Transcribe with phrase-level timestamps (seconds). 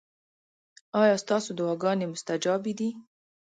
[1.01, 2.89] ایا ستاسو دعاګانې مستجابې دي؟